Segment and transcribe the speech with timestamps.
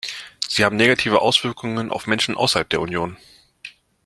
[0.49, 3.17] Sie haben negative Auswirkungen auf Menschen außerhalb der Union.